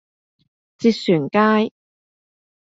[0.79, 1.71] 捷船街